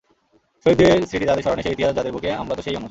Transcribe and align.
শহীদদের 0.63 0.99
স্মৃতি 1.09 1.25
যাঁদের 1.27 1.43
স্মরণে, 1.45 1.63
সেই 1.65 1.75
ইতিহাস 1.75 1.93
যাঁদের 1.97 2.13
বুকে, 2.15 2.29
আমরা 2.41 2.53
তো 2.57 2.61
সেই 2.65 2.71
মানুষ। 2.73 2.79